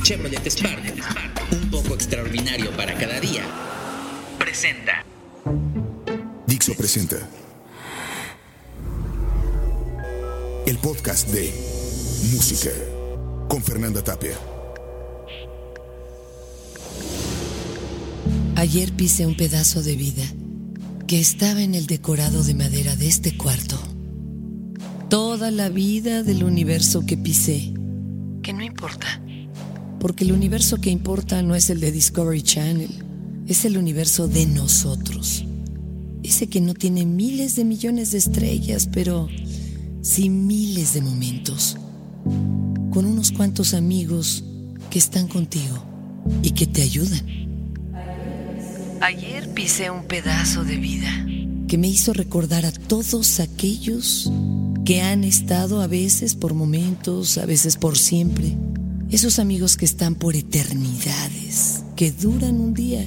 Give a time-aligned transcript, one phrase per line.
[0.00, 0.82] Chevrolet Spark,
[1.52, 3.42] un poco extraordinario para cada día,
[4.38, 5.04] presenta.
[6.46, 7.16] Dixo presenta.
[10.66, 11.52] El podcast de
[12.32, 12.70] Música
[13.48, 14.36] con Fernanda Tapia.
[18.56, 20.24] Ayer pisé un pedazo de vida
[21.06, 23.78] que estaba en el decorado de madera de este cuarto.
[25.08, 27.74] Toda la vida del universo que pisé,
[28.42, 29.21] que no importa,
[30.02, 32.90] porque el universo que importa no es el de Discovery Channel,
[33.46, 35.44] es el universo de nosotros.
[36.24, 39.28] Ese que no tiene miles de millones de estrellas, pero
[40.00, 41.76] sí miles de momentos,
[42.90, 44.42] con unos cuantos amigos
[44.90, 45.84] que están contigo
[46.42, 47.22] y que te ayudan.
[49.00, 51.26] Ayer pisé un pedazo de vida
[51.68, 54.32] que me hizo recordar a todos aquellos
[54.84, 58.56] que han estado a veces por momentos, a veces por siempre.
[59.12, 63.06] Esos amigos que están por eternidades, que duran un día.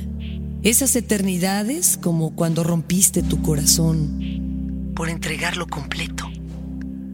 [0.61, 6.29] Esas eternidades como cuando rompiste tu corazón por entregarlo completo.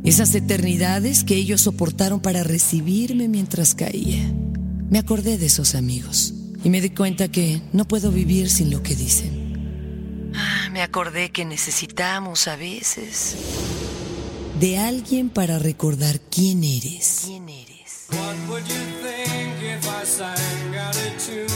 [0.03, 4.29] Esas eternidades que ellos soportaron para recibirme mientras caía.
[4.89, 8.83] Me acordé de esos amigos y me di cuenta que no puedo vivir sin lo
[8.83, 10.33] que dicen.
[10.35, 13.37] Ah, me acordé que necesitamos a veces
[14.59, 17.21] de alguien para recordar quién eres.
[17.25, 17.70] ¿Quién eres?
[18.11, 21.50] What would you think if I sang out a tune?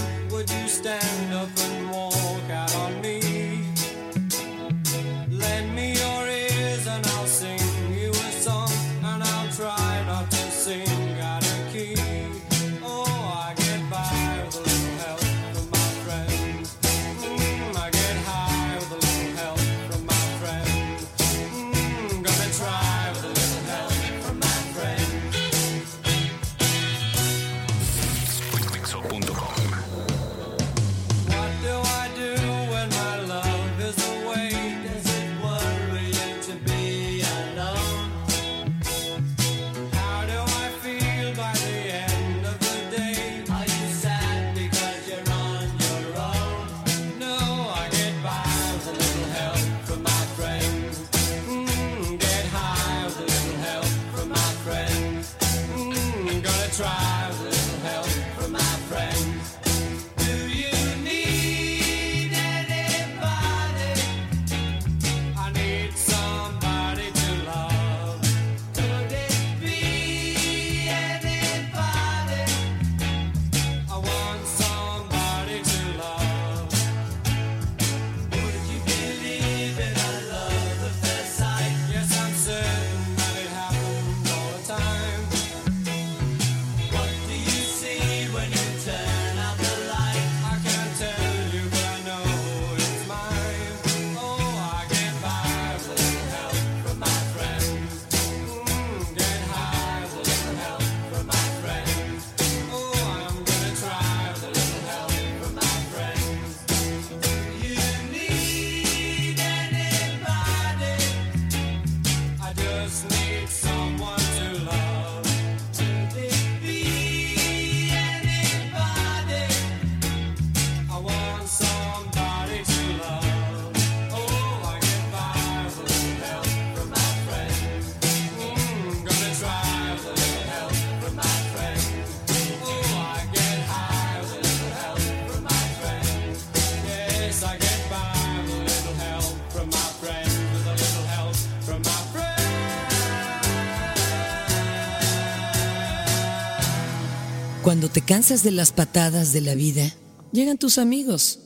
[147.65, 149.91] Cuando te cansas de las patadas de la vida,
[150.31, 151.39] llegan tus amigos.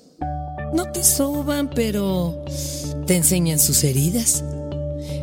[0.73, 2.43] No te soban, pero
[3.07, 4.43] te enseñan sus heridas.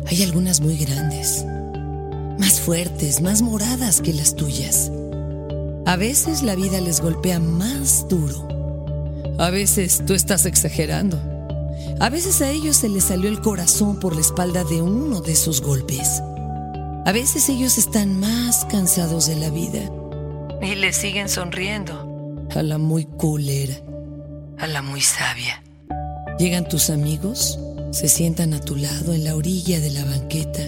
[0.07, 1.45] Hay algunas muy grandes,
[2.39, 4.91] más fuertes, más moradas que las tuyas.
[5.85, 8.47] A veces la vida les golpea más duro.
[9.37, 11.21] A veces tú estás exagerando.
[11.99, 15.33] A veces a ellos se les salió el corazón por la espalda de uno de
[15.33, 16.23] esos golpes.
[17.05, 19.91] A veces ellos están más cansados de la vida
[20.61, 22.07] y le siguen sonriendo
[22.55, 23.75] a la muy culera,
[24.57, 25.61] a la muy sabia.
[26.39, 27.59] Llegan tus amigos,
[27.91, 30.61] se sientan a tu lado en la orilla de la banqueta,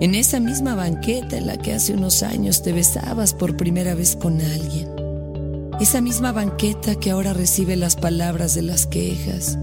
[0.00, 4.16] en esa misma banqueta en la que hace unos años te besabas por primera vez
[4.16, 4.88] con alguien.
[5.80, 9.58] Esa misma banqueta que ahora recibe las palabras de las quejas,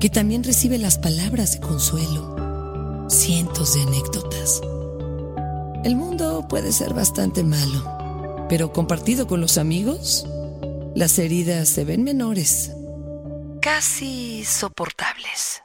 [0.00, 4.60] que también recibe las palabras de consuelo, cientos de anécdotas.
[5.84, 7.93] El mundo puede ser bastante malo,
[8.54, 10.28] pero compartido con los amigos,
[10.94, 12.70] las heridas se ven menores,
[13.60, 15.64] casi soportables.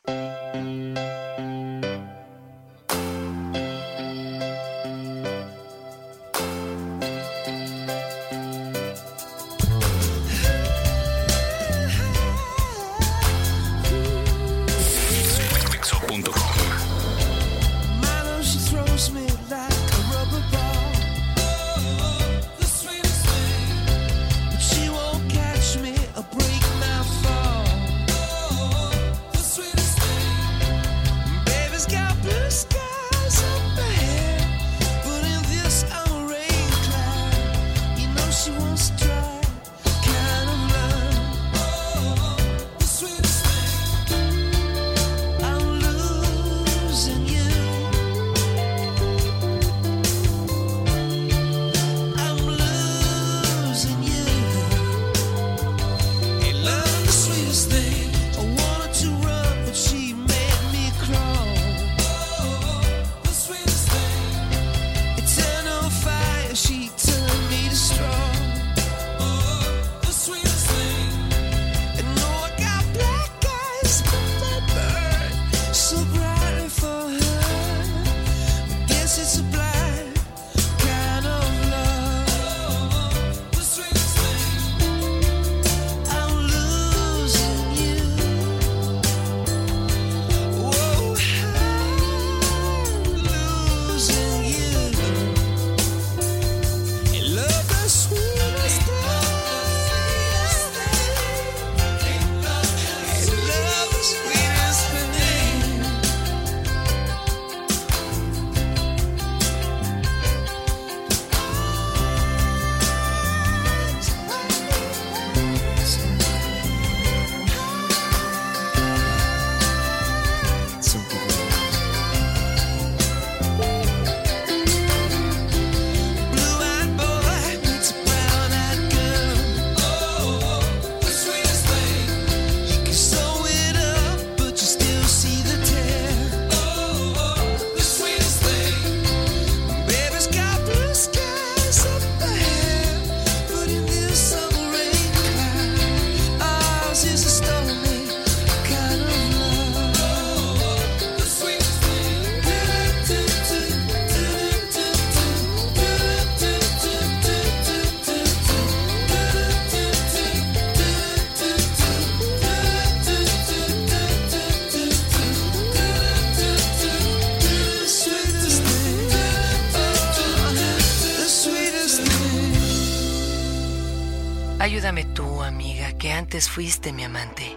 [174.60, 177.56] Ayúdame tú, amiga, que antes fuiste mi amante.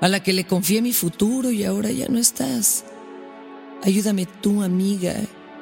[0.00, 2.84] A la que le confié mi futuro y ahora ya no estás.
[3.84, 5.14] Ayúdame tú, amiga,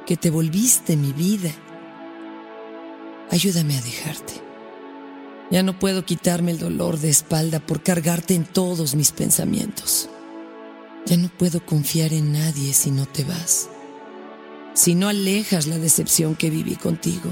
[0.06, 1.50] que te volviste mi vida.
[3.31, 4.32] Ayúdame a dejarte.
[5.50, 10.08] Ya no puedo quitarme el dolor de espalda por cargarte en todos mis pensamientos.
[11.05, 13.69] Ya no puedo confiar en nadie si no te vas.
[14.72, 17.31] Si no alejas la decepción que viví contigo.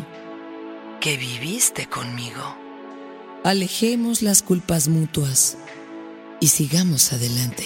[1.01, 2.62] Que viviste conmigo.
[3.45, 5.59] Alejemos las culpas mutuas
[6.39, 7.65] y sigamos adelante.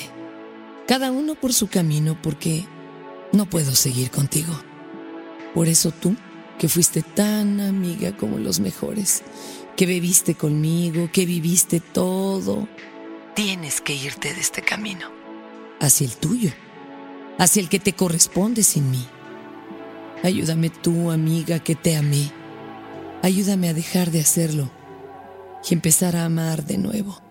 [0.89, 2.65] Cada uno por su camino porque
[3.33, 4.59] no puedo seguir contigo.
[5.53, 6.17] Por eso tú,
[6.59, 9.23] que fuiste tan amiga como los mejores,
[9.77, 12.67] que bebiste conmigo, que viviste todo,
[13.35, 15.11] tienes que irte de este camino.
[15.79, 16.53] Hacia el tuyo,
[17.37, 19.07] hacia el que te corresponde sin mí.
[20.23, 22.33] Ayúdame tú, amiga, que te amé.
[23.23, 24.71] Ayúdame a dejar de hacerlo
[25.69, 27.26] y empezar a amar de nuevo.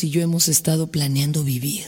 [0.00, 1.84] Y yo hemos estado planeando vivir.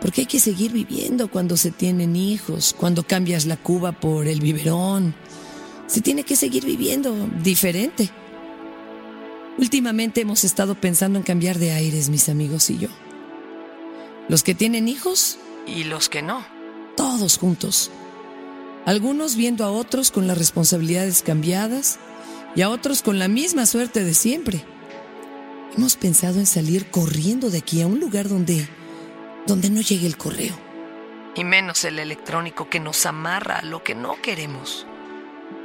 [0.00, 4.40] Porque hay que seguir viviendo cuando se tienen hijos, cuando cambias la cuba por el
[4.40, 5.14] biberón.
[5.86, 8.10] Se tiene que seguir viviendo diferente.
[9.58, 12.88] Últimamente hemos estado pensando en cambiar de aires, mis amigos y yo.
[14.28, 16.44] Los que tienen hijos y los que no.
[16.96, 17.90] Todos juntos.
[18.86, 21.98] Algunos viendo a otros con las responsabilidades cambiadas
[22.56, 24.64] y a otros con la misma suerte de siempre.
[25.76, 28.68] Hemos pensado en salir corriendo de aquí a un lugar donde
[29.46, 30.54] donde no llegue el correo
[31.34, 34.86] y menos el electrónico que nos amarra a lo que no queremos.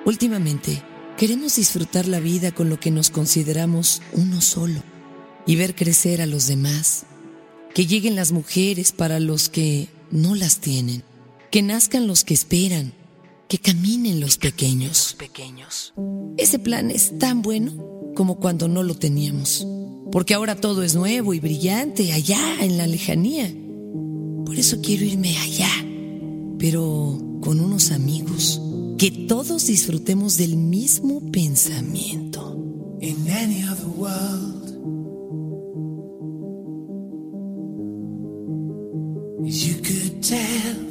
[0.05, 0.81] Últimamente,
[1.17, 4.83] queremos disfrutar la vida con lo que nos consideramos uno solo
[5.45, 7.05] y ver crecer a los demás.
[7.73, 11.03] Que lleguen las mujeres para los que no las tienen,
[11.51, 12.93] que nazcan los que esperan,
[13.49, 15.15] que caminen los pequeños.
[15.19, 15.93] pequeños.
[16.37, 17.73] Ese plan es tan bueno
[18.15, 19.67] como cuando no lo teníamos,
[20.11, 23.53] porque ahora todo es nuevo y brillante allá en la lejanía.
[24.45, 25.71] Por eso quiero irme allá,
[26.57, 28.61] pero con unos amigos,
[28.97, 32.53] que todos disfrutemos del mismo pensamiento.
[33.01, 34.65] In any other world,
[39.43, 40.85] you could tell.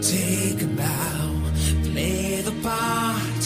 [0.00, 1.40] Take a bow,
[1.82, 3.42] play the part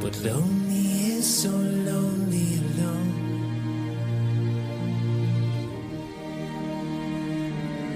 [0.00, 3.12] but lonely is so lonely alone.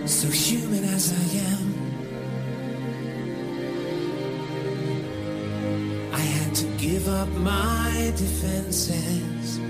[0.07, 1.65] So human as I am,
[6.13, 9.61] I had to give up my defenses.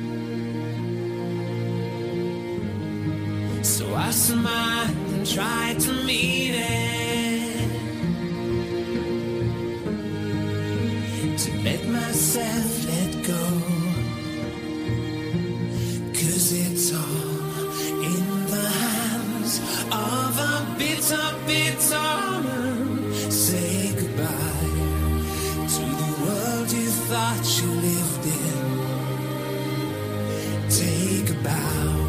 [3.63, 6.84] So I smiled and tried to meet it.
[12.37, 13.45] Let go.
[16.13, 17.61] Cause it's all
[18.03, 19.61] in the hands
[19.93, 23.13] of a bitter, bitter man.
[23.31, 24.71] Say goodbye
[25.75, 28.65] to the world you thought you lived in.
[30.69, 32.04] Take a bow,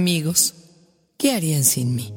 [0.00, 0.54] Amigos,
[1.18, 2.14] ¿qué harían sin mí?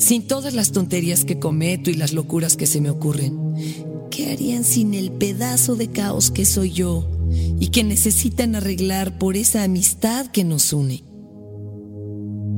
[0.00, 3.38] Sin todas las tonterías que cometo y las locuras que se me ocurren,
[4.10, 7.08] ¿qué harían sin el pedazo de caos que soy yo
[7.60, 11.04] y que necesitan arreglar por esa amistad que nos une?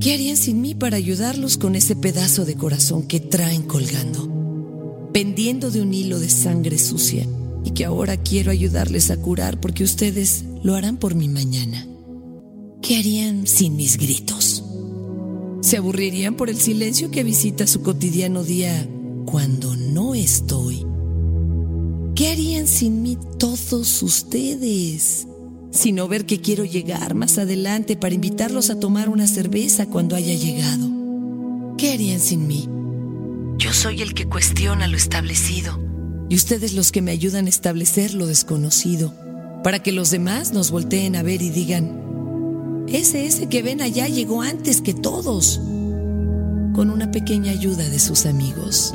[0.01, 5.71] ¿Qué harían sin mí para ayudarlos con ese pedazo de corazón que traen colgando, pendiendo
[5.71, 7.27] de un hilo de sangre sucia
[7.63, 11.89] y que ahora quiero ayudarles a curar porque ustedes lo harán por mí mañana?
[12.87, 14.63] ¿Qué harían sin mis gritos?
[15.63, 18.87] ¿Se aburrirían por el silencio que visita su cotidiano día
[19.25, 20.85] cuando no estoy?
[22.15, 25.27] ¿Qué harían sin mí todos ustedes?
[25.71, 30.35] Sino ver que quiero llegar más adelante para invitarlos a tomar una cerveza cuando haya
[30.35, 30.91] llegado.
[31.79, 32.69] ¿Qué harían sin mí?
[33.57, 35.83] Yo soy el que cuestiona lo establecido
[36.29, 39.15] y ustedes los que me ayudan a establecer lo desconocido,
[39.63, 42.04] para que los demás nos volteen a ver y digan,
[42.89, 45.61] ese ese que ven allá llegó antes que todos,
[46.75, 48.95] con una pequeña ayuda de sus amigos.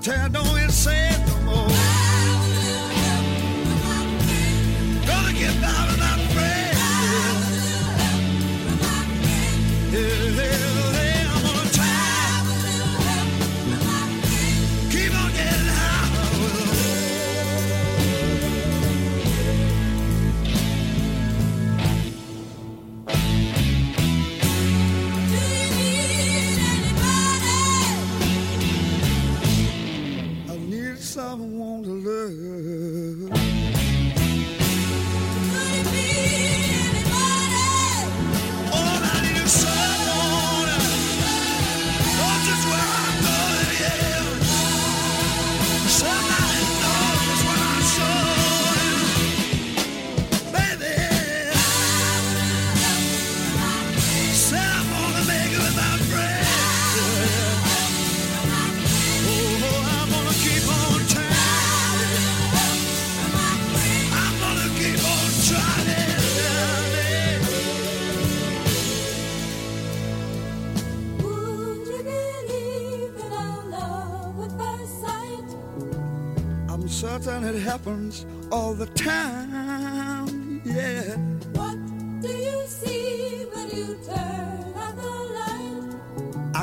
[0.00, 1.19] Montana is sad.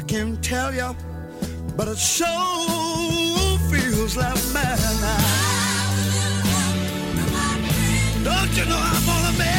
[0.07, 0.95] Can't tell you,
[1.75, 2.27] but it sure
[3.69, 4.97] feels like madness.
[8.23, 9.56] Don't you know I'm gonna make it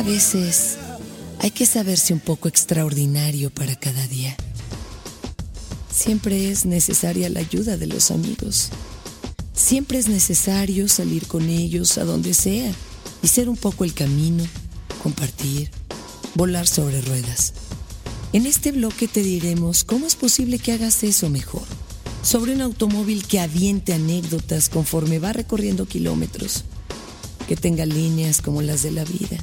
[0.00, 0.78] A veces
[1.40, 4.34] hay que saberse un poco extraordinario para cada día.
[5.92, 8.70] Siempre es necesaria la ayuda de los amigos.
[9.52, 12.72] Siempre es necesario salir con ellos a donde sea
[13.22, 14.42] y ser un poco el camino,
[15.02, 15.70] compartir,
[16.34, 17.52] volar sobre ruedas.
[18.32, 21.64] En este bloque te diremos cómo es posible que hagas eso mejor.
[22.22, 26.64] Sobre un automóvil que aviente anécdotas conforme va recorriendo kilómetros.
[27.46, 29.36] Que tenga líneas como las de la vida,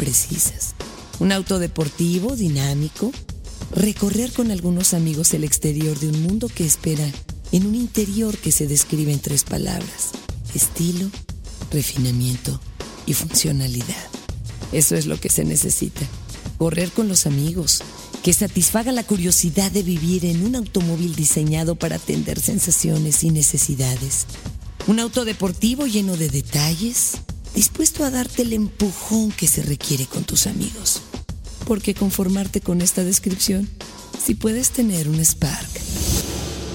[0.00, 0.74] precisas.
[1.18, 3.12] Un auto deportivo, dinámico.
[3.76, 7.06] Recorrer con algunos amigos el exterior de un mundo que espera
[7.52, 10.12] en un interior que se describe en tres palabras.
[10.54, 11.10] Estilo,
[11.70, 12.58] refinamiento
[13.04, 14.08] y funcionalidad.
[14.72, 16.00] Eso es lo que se necesita.
[16.56, 17.82] Correr con los amigos,
[18.22, 24.26] que satisfaga la curiosidad de vivir en un automóvil diseñado para atender sensaciones y necesidades.
[24.86, 27.18] Un auto deportivo lleno de detalles,
[27.54, 31.00] dispuesto a darte el empujón que se requiere con tus amigos.
[31.66, 33.68] Porque conformarte con esta descripción,
[34.18, 35.68] si puedes tener un Spark.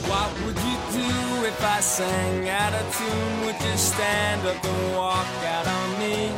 [0.08, 3.46] What would you do if I sang out of tune?
[3.46, 6.30] Would you stand up and walk out on me?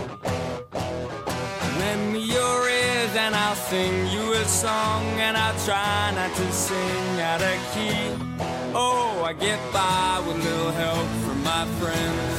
[1.80, 6.52] Lend me your ears and I'll sing you a song and I'll try not to
[6.52, 8.38] sing out of key.
[8.73, 12.37] Oh, I get by with little help from my friends.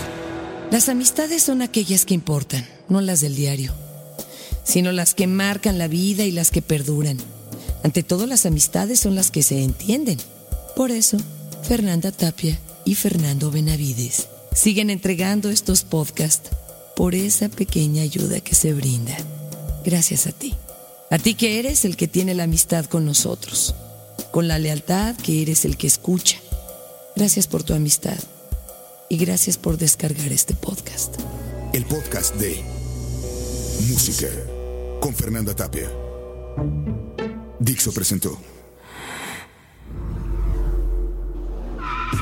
[0.71, 3.73] Las amistades son aquellas que importan, no las del diario,
[4.65, 7.17] sino las que marcan la vida y las que perduran.
[7.83, 10.19] Ante todo, las amistades son las que se entienden.
[10.77, 11.17] Por eso,
[11.63, 16.51] Fernanda Tapia y Fernando Benavides siguen entregando estos podcasts
[16.95, 19.17] por esa pequeña ayuda que se brinda.
[19.87, 20.55] Gracias a ti.
[21.11, 23.75] A ti que eres el que tiene la amistad con nosotros.
[24.33, 26.37] Con la lealtad que eres el que escucha.
[27.17, 28.19] Gracias por tu amistad.
[29.09, 31.16] Y gracias por descargar este podcast.
[31.73, 32.62] El podcast de
[33.88, 34.29] Música
[35.01, 35.90] con Fernanda Tapia.
[37.59, 38.38] Dixo presentó.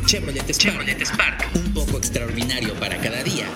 [0.06, 0.48] Chevrolet
[1.04, 3.46] Spark, un poco extraordinario para cada día.